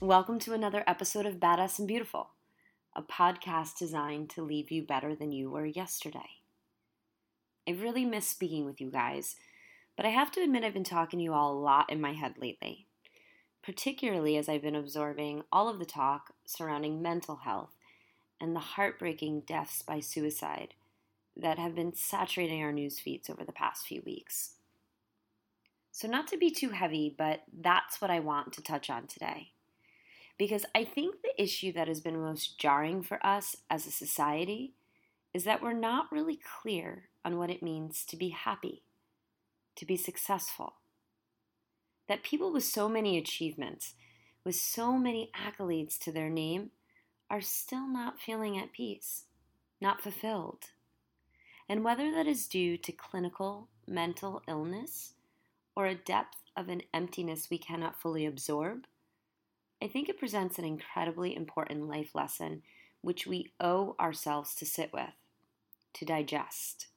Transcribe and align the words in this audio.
Welcome 0.00 0.38
to 0.40 0.54
another 0.54 0.82
episode 0.86 1.26
of 1.26 1.34
Badass 1.34 1.78
and 1.78 1.86
Beautiful, 1.86 2.30
a 2.96 3.02
podcast 3.02 3.76
designed 3.76 4.30
to 4.30 4.42
leave 4.42 4.70
you 4.70 4.82
better 4.82 5.14
than 5.14 5.30
you 5.30 5.50
were 5.50 5.66
yesterday. 5.66 6.38
I 7.68 7.72
really 7.72 8.06
miss 8.06 8.26
speaking 8.26 8.64
with 8.64 8.80
you 8.80 8.90
guys, 8.90 9.36
but 9.98 10.06
I 10.06 10.08
have 10.08 10.30
to 10.32 10.40
admit 10.40 10.64
I've 10.64 10.72
been 10.72 10.84
talking 10.84 11.18
to 11.18 11.22
you 11.22 11.34
all 11.34 11.52
a 11.52 11.60
lot 11.60 11.92
in 11.92 12.00
my 12.00 12.14
head 12.14 12.36
lately, 12.40 12.86
particularly 13.62 14.38
as 14.38 14.48
I've 14.48 14.62
been 14.62 14.74
absorbing 14.74 15.42
all 15.52 15.68
of 15.68 15.78
the 15.78 15.84
talk 15.84 16.32
surrounding 16.46 17.02
mental 17.02 17.36
health 17.36 17.76
and 18.40 18.56
the 18.56 18.60
heartbreaking 18.60 19.42
deaths 19.42 19.82
by 19.82 20.00
suicide 20.00 20.72
that 21.36 21.58
have 21.58 21.74
been 21.74 21.92
saturating 21.92 22.62
our 22.62 22.72
news 22.72 22.98
feeds 22.98 23.28
over 23.28 23.44
the 23.44 23.52
past 23.52 23.86
few 23.86 24.00
weeks. 24.06 24.52
So, 25.92 26.08
not 26.08 26.26
to 26.28 26.38
be 26.38 26.50
too 26.50 26.70
heavy, 26.70 27.14
but 27.18 27.42
that's 27.52 28.00
what 28.00 28.10
I 28.10 28.20
want 28.20 28.54
to 28.54 28.62
touch 28.62 28.88
on 28.88 29.06
today. 29.06 29.52
Because 30.40 30.64
I 30.74 30.84
think 30.84 31.16
the 31.20 31.38
issue 31.38 31.70
that 31.74 31.86
has 31.86 32.00
been 32.00 32.18
most 32.18 32.58
jarring 32.58 33.02
for 33.02 33.24
us 33.24 33.58
as 33.68 33.86
a 33.86 33.90
society 33.90 34.72
is 35.34 35.44
that 35.44 35.60
we're 35.60 35.74
not 35.74 36.10
really 36.10 36.40
clear 36.62 37.10
on 37.26 37.36
what 37.36 37.50
it 37.50 37.62
means 37.62 38.06
to 38.06 38.16
be 38.16 38.30
happy, 38.30 38.82
to 39.76 39.84
be 39.84 39.98
successful. 39.98 40.76
That 42.08 42.22
people 42.22 42.54
with 42.54 42.64
so 42.64 42.88
many 42.88 43.18
achievements, 43.18 43.92
with 44.42 44.54
so 44.54 44.96
many 44.96 45.30
accolades 45.36 45.98
to 45.98 46.10
their 46.10 46.30
name, 46.30 46.70
are 47.28 47.42
still 47.42 47.86
not 47.86 48.18
feeling 48.18 48.56
at 48.56 48.72
peace, 48.72 49.24
not 49.78 50.00
fulfilled. 50.00 50.70
And 51.68 51.84
whether 51.84 52.10
that 52.12 52.26
is 52.26 52.48
due 52.48 52.78
to 52.78 52.92
clinical 52.92 53.68
mental 53.86 54.40
illness, 54.48 55.12
or 55.76 55.84
a 55.84 55.94
depth 55.94 56.38
of 56.56 56.70
an 56.70 56.80
emptiness 56.94 57.48
we 57.50 57.58
cannot 57.58 58.00
fully 58.00 58.24
absorb, 58.24 58.86
I 59.82 59.88
think 59.88 60.08
it 60.08 60.18
presents 60.18 60.58
an 60.58 60.64
incredibly 60.64 61.34
important 61.34 61.88
life 61.88 62.14
lesson 62.14 62.62
which 63.00 63.26
we 63.26 63.52
owe 63.60 63.96
ourselves 63.98 64.54
to 64.56 64.66
sit 64.66 64.92
with, 64.92 65.14
to 65.94 66.04
digest. 66.04 66.88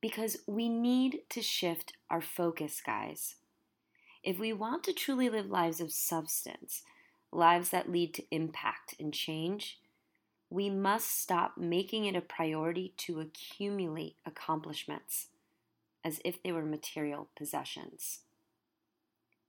Because 0.00 0.38
we 0.46 0.68
need 0.68 1.20
to 1.30 1.42
shift 1.42 1.94
our 2.08 2.20
focus, 2.20 2.80
guys. 2.84 3.36
If 4.22 4.38
we 4.38 4.52
want 4.52 4.84
to 4.84 4.92
truly 4.92 5.28
live 5.28 5.46
lives 5.46 5.80
of 5.80 5.92
substance, 5.92 6.82
lives 7.32 7.70
that 7.70 7.90
lead 7.90 8.14
to 8.14 8.24
impact 8.30 8.94
and 9.00 9.12
change, 9.12 9.80
we 10.50 10.70
must 10.70 11.20
stop 11.20 11.58
making 11.58 12.04
it 12.04 12.14
a 12.14 12.20
priority 12.20 12.94
to 12.98 13.18
accumulate 13.18 14.16
accomplishments 14.24 15.28
as 16.04 16.20
if 16.24 16.40
they 16.42 16.52
were 16.52 16.64
material 16.64 17.28
possessions. 17.36 18.20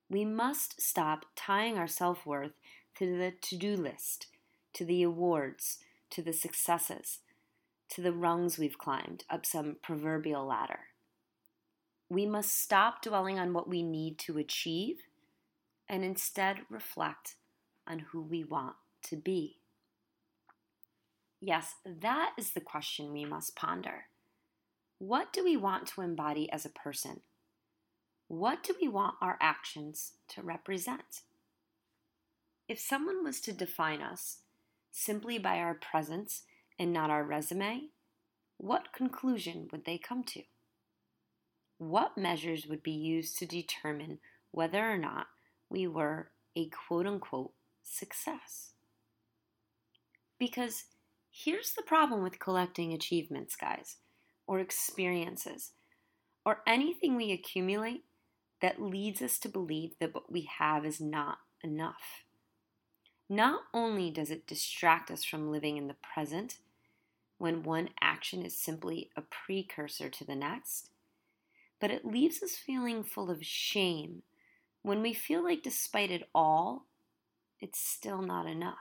We 0.10 0.26
must 0.26 0.82
stop 0.82 1.26
tying 1.36 1.78
our 1.78 1.88
self 1.88 2.26
worth 2.26 2.54
to 2.98 3.18
the 3.18 3.34
to 3.42 3.58
do 3.58 3.76
list, 3.76 4.28
to 4.74 4.86
the 4.86 5.04
awards, 5.04 5.80
to 6.12 6.22
the 6.22 6.34
successes, 6.34 7.20
to 7.90 8.02
the 8.02 8.14
rungs 8.14 8.58
we've 8.58 8.78
climbed 8.78 9.24
up 9.30 9.46
some 9.46 9.78
proverbial 9.82 10.46
ladder. 10.46 10.80
We 12.10 12.26
must 12.26 12.62
stop 12.62 13.02
dwelling 13.02 13.40
on 13.40 13.54
what 13.54 13.68
we 13.68 13.82
need 13.82 14.20
to 14.20 14.38
achieve 14.38 14.98
and 15.90 16.04
instead 16.04 16.60
reflect 16.70 17.36
on 17.88 18.00
who 18.00 18.22
we 18.22 18.44
want 18.44 18.76
to 19.04 19.16
be. 19.16 19.58
Yes, 21.42 21.76
that 21.86 22.34
is 22.38 22.52
the 22.52 22.62
question 22.62 23.12
we 23.12 23.26
must 23.26 23.56
ponder. 23.56 24.06
What 24.98 25.34
do 25.34 25.44
we 25.44 25.58
want 25.58 25.88
to 25.88 26.02
embody 26.02 26.52
as 26.52 26.66
a 26.66 26.70
person? 26.70 27.22
What 28.28 28.64
do 28.64 28.76
we 28.82 28.88
want 28.88 29.16
our 29.22 29.38
actions 29.40 30.14
to 30.30 30.42
represent? 30.42 31.22
If 32.68 32.80
someone 32.80 33.24
was 33.24 33.40
to 33.42 33.54
define 33.54 34.02
us 34.02 34.40
simply 34.92 35.38
by 35.38 35.60
our 35.60 35.76
presence 35.76 36.44
and 36.80 36.92
not 36.92 37.12
our 37.12 37.24
resume, 37.24 37.90
what 38.58 38.94
conclusion 38.94 39.68
would 39.72 39.86
they 39.86 40.00
come 40.00 40.24
to? 40.24 40.42
What 41.78 42.18
measures 42.18 42.66
would 42.66 42.82
be 42.82 42.92
used 42.92 43.38
to 43.38 43.46
determine 43.46 44.20
whether 44.52 44.90
or 44.92 44.98
not 44.98 45.28
we 45.70 45.86
were 45.86 46.32
a 46.56 46.70
quote 46.70 47.06
unquote 47.06 47.52
success? 47.84 48.72
Because 50.40 50.86
here's 51.30 51.74
the 51.74 51.84
problem 51.84 52.24
with 52.24 52.40
collecting 52.40 52.92
achievements, 52.92 53.56
guys 53.56 53.98
or 54.48 54.60
experiences 54.60 55.72
or 56.46 56.62
anything 56.68 57.16
we 57.16 57.32
accumulate 57.32 58.04
that 58.62 58.82
leads 58.82 59.22
us 59.22 59.38
to 59.40 59.50
believe 59.50 59.96
that 60.00 60.14
what 60.14 60.32
we 60.32 60.48
have 60.60 60.86
is 60.86 61.02
not 61.02 61.40
enough. 61.64 62.24
Not 63.30 63.62
only 63.74 64.12
does 64.12 64.32
it 64.32 64.48
distract 64.48 65.10
us 65.10 65.24
from 65.24 65.52
living 65.52 65.78
in 65.78 65.88
the 65.88 65.96
present 65.96 66.58
when 67.38 67.64
one 67.64 67.90
action 68.02 68.46
is 68.46 68.58
simply 68.58 69.10
a 69.16 69.22
precursor 69.22 70.10
to 70.10 70.24
the 70.24 70.36
next, 70.36 70.90
but 71.80 71.92
it 71.92 72.06
leaves 72.06 72.42
us 72.42 72.56
feeling 72.56 73.04
full 73.04 73.30
of 73.30 73.44
shame 73.46 74.22
when 74.86 75.02
we 75.02 75.14
feel 75.14 75.44
like, 75.44 75.64
despite 75.64 76.12
it 76.12 76.30
all, 76.36 76.86
it's 77.60 77.80
still 77.80 78.22
not 78.22 78.46
enough. 78.46 78.78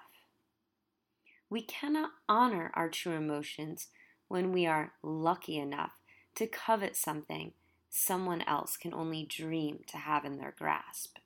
We 1.49 1.63
cannot 1.63 2.11
honor 2.29 2.71
our 2.75 2.91
true 2.91 3.15
emotions 3.15 3.87
when 4.29 4.53
we 4.53 4.67
are 4.67 4.93
lucky 5.03 5.57
enough 5.57 5.93
to 6.35 6.47
covet 6.47 6.95
something 6.95 7.53
someone 7.97 8.43
else 8.43 8.77
can 8.77 8.93
only 8.93 9.25
dream 9.25 9.79
to 9.87 9.97
have 9.97 10.25
in 10.25 10.37
their 10.37 10.53
grasp. 10.59 11.19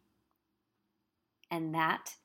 And 1.50 1.74
that 1.74 2.16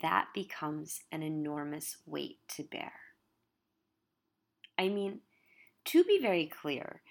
that 0.00 0.28
becomes 0.34 1.00
an 1.12 1.22
enormous 1.22 1.98
weight 2.06 2.38
to 2.56 2.62
bear. 2.62 2.92
I 4.78 4.88
mean, 4.88 5.20
to 5.84 6.02
be 6.02 6.18
very 6.18 6.46
clear, 6.46 7.02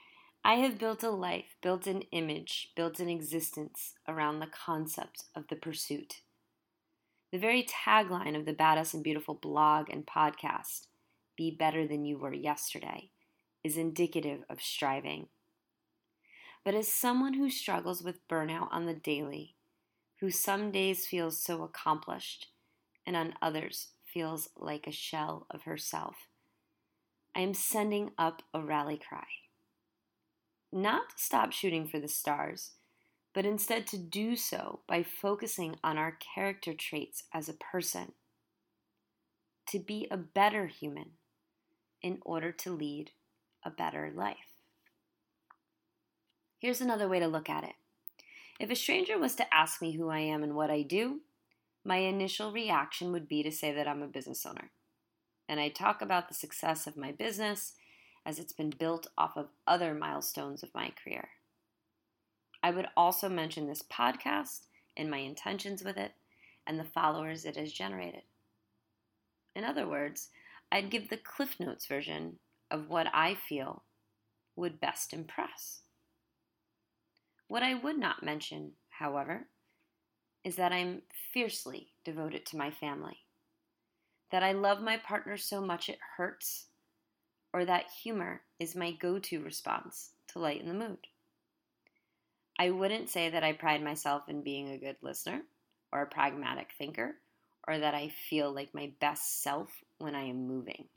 I 0.44 0.56
have 0.56 0.80
built 0.80 1.04
a 1.04 1.12
life, 1.12 1.58
built 1.62 1.86
an 1.86 2.02
image, 2.12 2.72
built 2.76 3.00
an 3.00 3.08
existence 3.08 3.94
around 4.08 4.40
the 4.40 4.48
concept 4.48 5.26
of 5.36 5.48
the 5.48 5.56
pursuit. 5.56 6.22
The 7.32 7.38
very 7.38 7.64
tagline 7.64 8.36
of 8.36 8.48
the 8.48 8.56
Badass 8.56 8.96
and 8.96 9.04
Beautiful 9.04 9.36
blog 9.36 9.92
and 9.92 10.08
podcast 10.08 10.88
be 11.38 11.52
better 11.52 11.88
than 11.88 12.04
you 12.04 12.18
were 12.18 12.34
yesterday 12.34 13.12
is 13.64 13.78
indicative 13.78 14.42
of 14.50 14.60
striving. 14.60 15.28
But 16.64 16.76
as 16.76 16.88
someone 16.88 17.34
who 17.34 17.50
struggles 17.50 18.04
with 18.04 18.28
burnout 18.28 18.68
on 18.72 18.86
the 18.86 18.94
daily, 18.94 19.56
who 20.20 20.30
some 20.30 20.72
days 20.72 21.08
feels 21.08 21.44
so 21.44 21.64
accomplished 21.64 22.48
and 23.06 23.16
on 23.16 23.34
others 23.42 23.90
feels 24.06 24.50
like 24.56 24.86
a 24.86 24.92
shell 24.92 25.48
of 25.50 25.64
herself, 25.64 26.28
I 27.36 27.40
am 27.40 27.54
sending 27.54 28.12
up 28.18 28.44
a 28.54 28.62
rally 28.62 28.98
cry. 28.98 29.26
Not 30.72 31.10
to 31.10 31.24
stop 31.24 31.52
shooting 31.52 31.88
for 31.88 32.00
the 32.00 32.08
stars, 32.08 32.72
but 33.34 33.46
instead 33.46 33.88
to 33.88 33.98
do 33.98 34.36
so 34.36 34.82
by 34.88 35.04
focusing 35.04 35.78
on 35.84 35.98
our 35.98 36.18
character 36.36 36.74
traits 36.74 37.24
as 37.34 37.50
a 37.50 37.54
person. 37.54 38.12
To 39.70 39.80
be 39.80 40.08
a 40.12 40.18
better 40.18 40.68
human, 40.68 41.12
in 42.02 42.20
order 42.24 42.52
to 42.52 42.72
lead 42.72 43.12
a 43.64 43.70
better 43.70 44.12
life. 44.14 44.51
Here's 46.62 46.80
another 46.80 47.10
way 47.10 47.20
to 47.20 47.28
look 47.28 47.50
at 47.50 47.64
it. 47.64 47.74
If 48.60 48.70
a 48.70 48.76
stranger 48.76 49.18
was 49.18 49.34
to 49.38 49.52
ask 49.52 49.82
me 49.82 49.94
who 49.94 50.10
I 50.10 50.20
am 50.20 50.44
and 50.44 50.54
what 50.54 50.70
I 50.70 50.84
do, 50.84 51.22
my 51.84 51.96
initial 51.96 52.52
reaction 52.52 53.12
would 53.12 53.28
be 53.28 53.42
to 53.42 53.52
say 53.52 53.74
that 53.74 53.88
I'm 53.88 54.04
a 54.04 54.08
business 54.08 54.46
owner. 54.46 54.70
And 55.50 55.60
I 55.60 55.70
talk 55.70 56.04
about 56.04 56.28
the 56.28 56.36
success 56.36 56.86
of 56.86 56.96
my 56.96 57.12
business 57.14 57.74
as 58.28 58.38
it's 58.38 58.54
been 58.54 58.70
built 58.70 59.08
off 59.18 59.36
of 59.36 59.48
other 59.66 59.96
milestones 59.96 60.62
of 60.62 60.70
my 60.76 60.94
career. 61.04 61.30
I 62.62 62.70
would 62.70 62.90
also 62.96 63.28
mention 63.28 63.68
this 63.68 63.82
podcast 63.82 64.68
and 64.96 65.10
my 65.10 65.18
intentions 65.18 65.84
with 65.84 65.98
it 65.98 66.12
and 66.68 66.80
the 66.80 66.84
followers 66.84 67.44
it 67.44 67.56
has 67.56 67.74
generated. 67.74 68.22
In 69.56 69.64
other 69.64 69.88
words, 69.88 70.30
I'd 70.72 70.92
give 70.92 71.10
the 71.10 71.18
Cliff 71.18 71.60
Notes 71.60 71.88
version 71.88 72.38
of 72.70 72.88
what 72.88 73.08
I 73.16 73.34
feel 73.34 73.82
would 74.56 74.80
best 74.80 75.12
impress. 75.12 75.82
What 77.52 77.64
I 77.64 77.74
would 77.74 77.98
not 77.98 78.24
mention, 78.24 78.72
however, 78.92 79.46
is 80.42 80.56
that 80.56 80.72
I'm 80.72 81.02
fiercely 81.34 81.92
devoted 82.06 82.46
to 82.46 82.58
my 82.58 82.72
family, 82.72 83.26
that 84.32 84.42
I 84.42 84.54
love 84.54 84.82
my 84.82 84.96
partner 84.96 85.36
so 85.36 85.60
much 85.60 85.90
it 85.90 86.00
hurts, 86.16 86.68
or 87.52 87.66
that 87.66 87.92
humor 87.92 88.44
is 88.58 88.74
my 88.74 88.94
go 88.94 89.20
to 89.20 89.44
response 89.44 90.12
to 90.28 90.40
lighten 90.40 90.70
the 90.70 90.74
mood. 90.74 91.08
I 92.58 92.70
wouldn't 92.70 93.10
say 93.10 93.30
that 93.30 93.44
I 93.44 93.52
pride 93.52 93.84
myself 93.84 94.30
in 94.30 94.44
being 94.44 94.70
a 94.70 94.78
good 94.78 94.96
listener 95.02 95.42
or 95.92 96.04
a 96.04 96.10
pragmatic 96.10 96.70
thinker 96.78 97.16
or 97.68 97.80
that 97.80 97.94
I 97.94 98.14
feel 98.30 98.56
like 98.56 98.74
my 98.74 98.94
best 99.02 99.42
self 99.44 99.68
when 99.98 100.16
I 100.16 100.24
am 100.24 100.48
moving. 100.48 100.88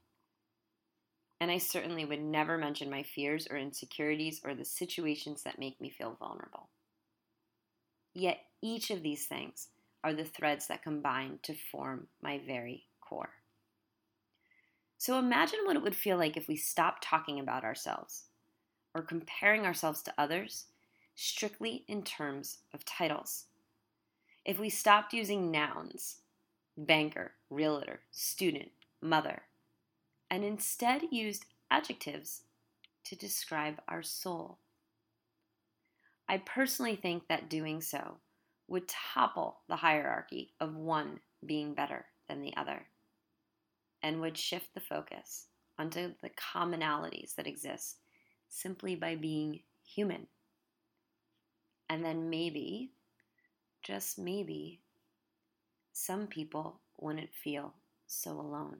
And 1.40 1.50
I 1.50 1.58
certainly 1.58 2.04
would 2.04 2.22
never 2.22 2.56
mention 2.56 2.90
my 2.90 3.02
fears 3.02 3.46
or 3.50 3.56
insecurities 3.56 4.40
or 4.44 4.54
the 4.54 4.64
situations 4.64 5.42
that 5.42 5.58
make 5.58 5.80
me 5.80 5.90
feel 5.90 6.16
vulnerable. 6.18 6.70
Yet 8.14 8.38
each 8.62 8.90
of 8.90 9.02
these 9.02 9.26
things 9.26 9.68
are 10.04 10.14
the 10.14 10.24
threads 10.24 10.68
that 10.68 10.82
combine 10.82 11.38
to 11.42 11.54
form 11.54 12.06
my 12.22 12.40
very 12.46 12.86
core. 13.00 13.34
So 14.98 15.18
imagine 15.18 15.60
what 15.64 15.76
it 15.76 15.82
would 15.82 15.96
feel 15.96 16.16
like 16.16 16.36
if 16.36 16.48
we 16.48 16.56
stopped 16.56 17.02
talking 17.02 17.40
about 17.40 17.64
ourselves 17.64 18.24
or 18.94 19.02
comparing 19.02 19.66
ourselves 19.66 20.02
to 20.02 20.14
others 20.16 20.66
strictly 21.14 21.84
in 21.88 22.02
terms 22.02 22.58
of 22.72 22.84
titles. 22.84 23.46
If 24.44 24.58
we 24.58 24.70
stopped 24.70 25.12
using 25.12 25.50
nouns, 25.50 26.16
banker, 26.76 27.32
realtor, 27.50 28.00
student, 28.10 28.70
mother, 29.02 29.42
and 30.30 30.44
instead 30.44 31.02
used 31.10 31.46
adjectives 31.70 32.42
to 33.04 33.16
describe 33.16 33.80
our 33.88 34.02
soul. 34.02 34.58
I 36.28 36.38
personally 36.38 36.96
think 36.96 37.28
that 37.28 37.50
doing 37.50 37.80
so 37.80 38.18
would 38.68 38.88
topple 38.88 39.58
the 39.68 39.76
hierarchy 39.76 40.54
of 40.60 40.74
one 40.74 41.20
being 41.44 41.74
better 41.74 42.06
than 42.28 42.40
the 42.40 42.56
other 42.56 42.86
and 44.02 44.20
would 44.20 44.38
shift 44.38 44.74
the 44.74 44.80
focus 44.80 45.46
onto 45.78 46.14
the 46.22 46.30
commonalities 46.30 47.34
that 47.34 47.46
exist 47.46 47.98
simply 48.48 48.94
by 48.94 49.14
being 49.16 49.60
human. 49.84 50.26
And 51.88 52.04
then 52.04 52.30
maybe, 52.30 52.92
just 53.82 54.18
maybe, 54.18 54.80
some 55.92 56.26
people 56.26 56.80
wouldn't 56.98 57.34
feel 57.34 57.74
so 58.06 58.32
alone. 58.32 58.78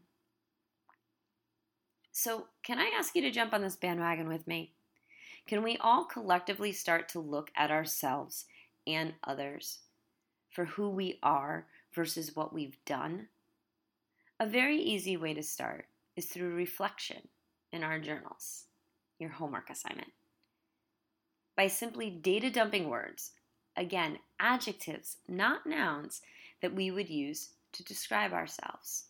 So, 2.17 2.47
can 2.63 2.79
I 2.79 2.93
ask 2.97 3.17
you 3.17 3.23
to 3.23 3.31
jump 3.33 3.53
on 3.53 3.61
this 3.61 3.75
bandwagon 3.75 4.29
with 4.29 4.47
me? 4.47 4.73
Can 5.49 5.65
we 5.65 5.77
all 5.79 6.05
collectively 6.05 6.71
start 6.71 7.09
to 7.09 7.19
look 7.19 7.51
at 7.57 7.73
ourselves 7.73 8.45
and 8.87 9.15
others 9.25 9.81
for 10.49 10.65
who 10.65 10.89
we 10.89 11.19
are 11.25 11.67
versus 11.93 12.37
what 12.37 12.53
we've 12.53 12.79
done? 12.87 13.27
A 14.39 14.47
very 14.47 14.79
easy 14.79 15.17
way 15.17 15.35
to 15.35 15.43
start 15.43 15.87
is 16.15 16.27
through 16.27 16.55
reflection 16.55 17.27
in 17.73 17.83
our 17.83 17.99
journals, 17.99 18.67
your 19.19 19.31
homework 19.31 19.69
assignment. 19.69 20.13
By 21.57 21.67
simply 21.67 22.11
data 22.11 22.49
dumping 22.49 22.89
words, 22.89 23.33
again, 23.77 24.21
adjectives, 24.39 25.17
not 25.27 25.67
nouns, 25.67 26.23
that 26.63 26.77
we 26.77 26.93
would 26.93 27.11
use 27.11 27.55
to 27.73 27.83
describe 27.83 28.33
ourselves. 28.33 29.07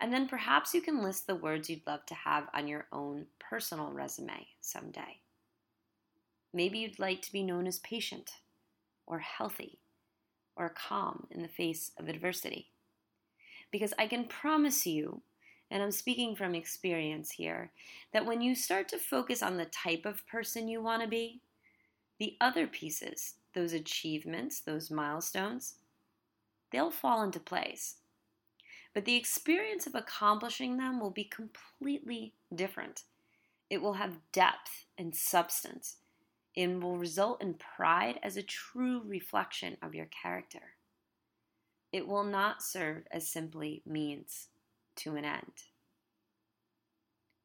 And 0.00 0.12
then 0.12 0.28
perhaps 0.28 0.74
you 0.74 0.80
can 0.80 1.02
list 1.02 1.26
the 1.26 1.36
words 1.36 1.70
you'd 1.70 1.86
love 1.86 2.04
to 2.06 2.14
have 2.14 2.48
on 2.52 2.68
your 2.68 2.86
own 2.92 3.26
personal 3.38 3.92
resume 3.92 4.46
someday. 4.60 5.20
Maybe 6.52 6.78
you'd 6.78 6.98
like 6.98 7.22
to 7.22 7.32
be 7.32 7.42
known 7.42 7.66
as 7.66 7.78
patient, 7.80 8.32
or 9.06 9.18
healthy, 9.18 9.78
or 10.56 10.68
calm 10.68 11.26
in 11.30 11.42
the 11.42 11.48
face 11.48 11.90
of 11.98 12.08
adversity. 12.08 12.70
Because 13.70 13.92
I 13.98 14.06
can 14.06 14.24
promise 14.24 14.86
you, 14.86 15.22
and 15.70 15.82
I'm 15.82 15.90
speaking 15.90 16.36
from 16.36 16.54
experience 16.54 17.32
here, 17.32 17.72
that 18.12 18.26
when 18.26 18.40
you 18.40 18.54
start 18.54 18.88
to 18.88 18.98
focus 18.98 19.42
on 19.42 19.56
the 19.56 19.64
type 19.64 20.04
of 20.04 20.26
person 20.26 20.68
you 20.68 20.80
want 20.82 21.02
to 21.02 21.08
be, 21.08 21.40
the 22.18 22.36
other 22.40 22.66
pieces, 22.66 23.34
those 23.54 23.72
achievements, 23.72 24.60
those 24.60 24.90
milestones, 24.90 25.74
they'll 26.70 26.90
fall 26.90 27.22
into 27.22 27.40
place. 27.40 27.96
But 28.94 29.04
the 29.04 29.16
experience 29.16 29.86
of 29.86 29.96
accomplishing 29.96 30.76
them 30.76 31.00
will 31.00 31.10
be 31.10 31.24
completely 31.24 32.32
different. 32.54 33.02
It 33.68 33.82
will 33.82 33.94
have 33.94 34.20
depth 34.32 34.86
and 34.96 35.14
substance 35.14 35.96
and 36.56 36.80
will 36.80 36.96
result 36.96 37.42
in 37.42 37.54
pride 37.54 38.20
as 38.22 38.36
a 38.36 38.42
true 38.42 39.02
reflection 39.04 39.76
of 39.82 39.94
your 39.94 40.06
character. 40.06 40.74
It 41.92 42.06
will 42.06 42.24
not 42.24 42.62
serve 42.62 43.02
as 43.10 43.28
simply 43.28 43.82
means 43.84 44.48
to 44.96 45.16
an 45.16 45.24
end. 45.24 45.64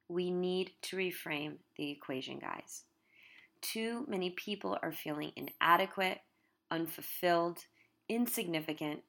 We 0.08 0.32
need 0.32 0.72
to 0.84 0.98
reframe 0.98 1.58
the 1.76 1.92
equation, 1.92 2.40
guys. 2.40 2.84
Too 3.62 4.06
many 4.08 4.32
people 4.32 4.78
are 4.82 4.92
feeling 4.92 5.32
inadequate, 5.36 6.20
unfulfilled, 6.72 7.66
insignificant, 8.08 9.02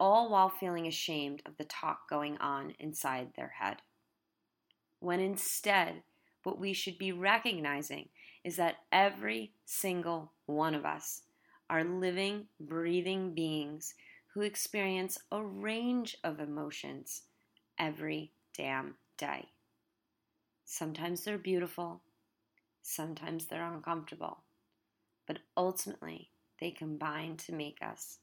all 0.00 0.30
while 0.30 0.48
feeling 0.48 0.86
ashamed 0.86 1.42
of 1.46 1.56
the 1.56 1.64
talk 1.64 2.08
going 2.08 2.36
on 2.38 2.74
inside 2.78 3.28
their 3.34 3.54
head. 3.58 3.78
When 5.00 5.20
instead, 5.20 6.02
what 6.42 6.58
we 6.58 6.72
should 6.72 6.98
be 6.98 7.12
recognizing 7.12 8.08
is 8.44 8.56
that 8.56 8.78
every 8.92 9.52
single 9.64 10.32
one 10.46 10.74
of 10.74 10.84
us 10.84 11.22
are 11.68 11.84
living, 11.84 12.46
breathing 12.60 13.34
beings 13.34 13.94
who 14.34 14.40
experience 14.42 15.18
a 15.30 15.42
range 15.42 16.16
of 16.24 16.40
emotions 16.40 17.22
every 17.78 18.32
damn 18.56 18.94
day. 19.16 19.48
Sometimes 20.64 21.24
they're 21.24 21.38
beautiful, 21.38 22.02
sometimes 22.82 23.46
they're 23.46 23.72
uncomfortable, 23.72 24.42
but 25.26 25.38
ultimately 25.56 26.30
they 26.60 26.70
combine 26.70 27.36
to 27.36 27.52
make 27.52 27.78
us 27.82 28.18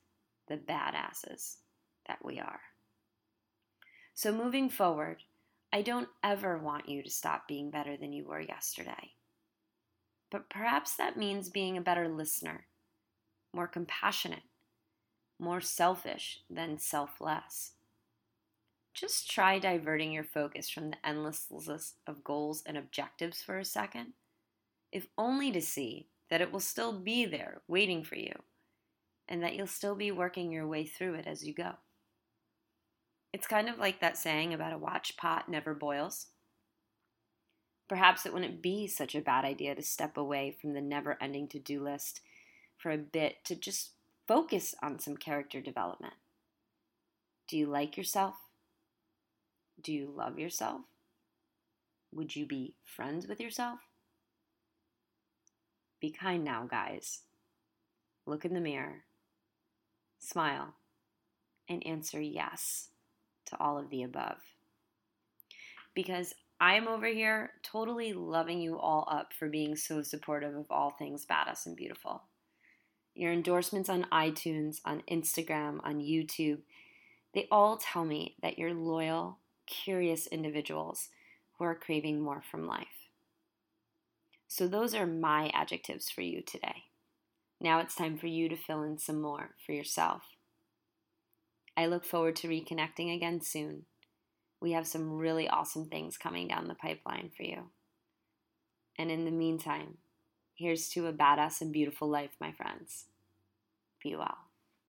the 0.47 0.57
badasses 0.57 1.57
that 2.07 2.23
we 2.23 2.39
are. 2.39 2.61
So, 4.13 4.31
moving 4.31 4.69
forward, 4.69 5.23
I 5.73 5.81
don't 5.81 6.07
ever 6.23 6.57
want 6.57 6.87
you 6.87 7.03
to 7.03 7.09
stop 7.09 7.47
being 7.47 7.69
better 7.69 7.97
than 7.97 8.13
you 8.13 8.25
were 8.25 8.39
yesterday. 8.39 9.13
But 10.31 10.49
perhaps 10.49 10.95
that 10.95 11.17
means 11.17 11.49
being 11.49 11.77
a 11.77 11.81
better 11.81 12.07
listener, 12.07 12.65
more 13.53 13.67
compassionate, 13.67 14.43
more 15.39 15.61
selfish 15.61 16.39
than 16.49 16.77
selfless. 16.77 17.73
Just 18.93 19.29
try 19.29 19.59
diverting 19.59 20.13
your 20.13 20.23
focus 20.23 20.69
from 20.69 20.91
the 20.91 21.05
endless 21.05 21.47
list 21.51 21.95
of 22.07 22.23
goals 22.23 22.63
and 22.65 22.77
objectives 22.77 23.41
for 23.41 23.57
a 23.57 23.65
second, 23.65 24.13
if 24.91 25.07
only 25.17 25.51
to 25.51 25.61
see 25.61 26.07
that 26.29 26.41
it 26.41 26.51
will 26.51 26.61
still 26.61 26.93
be 26.93 27.25
there 27.25 27.61
waiting 27.67 28.03
for 28.03 28.15
you 28.15 28.33
and 29.27 29.43
that 29.43 29.55
you'll 29.55 29.67
still 29.67 29.95
be 29.95 30.11
working 30.11 30.51
your 30.51 30.67
way 30.67 30.85
through 30.85 31.15
it 31.15 31.27
as 31.27 31.45
you 31.45 31.53
go. 31.53 31.73
It's 33.35 33.47
kind 33.47 33.67
of 33.67 33.77
like 33.77 33.99
that 33.99 34.15
saying 34.15 34.53
about 34.53 34.71
a 34.71 34.77
watch 34.77 35.17
pot 35.17 35.49
never 35.49 35.73
boils. 35.73 36.27
Perhaps 37.89 38.25
it 38.25 38.33
wouldn't 38.33 38.61
be 38.61 38.87
such 38.87 39.13
a 39.13 39.19
bad 39.19 39.43
idea 39.43 39.75
to 39.75 39.81
step 39.81 40.15
away 40.15 40.51
from 40.51 40.73
the 40.73 40.79
never 40.79 41.17
ending 41.21 41.49
to 41.49 41.59
do 41.59 41.83
list 41.83 42.21
for 42.77 42.91
a 42.91 42.97
bit 42.97 43.43
to 43.43 43.53
just 43.53 43.91
focus 44.25 44.73
on 44.81 44.99
some 44.99 45.17
character 45.17 45.59
development. 45.59 46.13
Do 47.49 47.57
you 47.57 47.65
like 47.65 47.97
yourself? 47.97 48.35
Do 49.83 49.91
you 49.91 50.13
love 50.15 50.39
yourself? 50.39 50.83
Would 52.13 52.37
you 52.37 52.45
be 52.45 52.75
friends 52.85 53.27
with 53.27 53.41
yourself? 53.41 53.79
Be 55.99 56.09
kind 56.09 56.45
now, 56.45 56.67
guys. 56.71 57.23
Look 58.25 58.45
in 58.45 58.53
the 58.53 58.61
mirror, 58.61 59.03
smile, 60.19 60.75
and 61.67 61.85
answer 61.85 62.21
yes 62.21 62.91
to 63.47 63.59
all 63.59 63.77
of 63.77 63.89
the 63.89 64.03
above. 64.03 64.37
Because 65.93 66.33
I'm 66.59 66.87
over 66.87 67.07
here 67.07 67.51
totally 67.63 68.13
loving 68.13 68.61
you 68.61 68.77
all 68.77 69.07
up 69.11 69.33
for 69.37 69.49
being 69.49 69.75
so 69.75 70.01
supportive 70.01 70.55
of 70.55 70.67
all 70.69 70.91
things 70.91 71.25
badass 71.25 71.65
and 71.65 71.75
beautiful. 71.75 72.23
Your 73.13 73.31
endorsements 73.31 73.89
on 73.89 74.07
iTunes, 74.11 74.77
on 74.85 75.03
Instagram, 75.09 75.79
on 75.83 75.99
YouTube, 75.99 76.59
they 77.33 77.47
all 77.51 77.77
tell 77.77 78.05
me 78.05 78.35
that 78.41 78.57
you're 78.57 78.73
loyal, 78.73 79.39
curious 79.65 80.27
individuals 80.27 81.09
who 81.57 81.65
are 81.65 81.75
craving 81.75 82.21
more 82.21 82.41
from 82.49 82.67
life. 82.67 82.87
So, 84.47 84.67
those 84.67 84.93
are 84.93 85.07
my 85.07 85.49
adjectives 85.53 86.09
for 86.09 86.21
you 86.21 86.41
today. 86.41 86.83
Now 87.59 87.79
it's 87.79 87.95
time 87.95 88.17
for 88.17 88.27
you 88.27 88.49
to 88.49 88.55
fill 88.55 88.83
in 88.83 88.97
some 88.97 89.21
more 89.21 89.51
for 89.65 89.71
yourself. 89.71 90.34
I 91.77 91.87
look 91.87 92.05
forward 92.05 92.35
to 92.37 92.47
reconnecting 92.47 93.13
again 93.15 93.41
soon. 93.41 93.85
We 94.61 94.71
have 94.71 94.87
some 94.87 95.17
really 95.17 95.47
awesome 95.47 95.87
things 95.87 96.17
coming 96.17 96.47
down 96.47 96.67
the 96.67 96.75
pipeline 96.75 97.31
for 97.35 97.43
you. 97.43 97.69
And 98.97 99.11
in 99.11 99.25
the 99.25 99.31
meantime, 99.31 99.97
here's 100.55 100.87
to 100.89 101.07
a 101.07 101.13
badass 101.13 101.61
and 101.61 101.73
beautiful 101.73 102.09
life, 102.09 102.31
my 102.39 102.51
friends. 102.53 103.05
Be 104.01 104.15
well. 104.15 104.37